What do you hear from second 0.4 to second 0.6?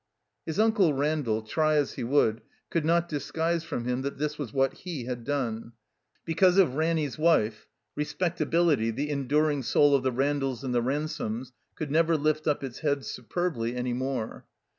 His